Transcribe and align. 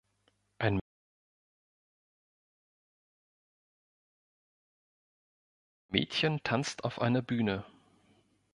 Ein 0.57 0.79
Mädchen 5.91 6.41
tanzt 6.41 6.85
auf 6.85 6.99
einer 6.99 7.21
Bühne. 7.21 7.65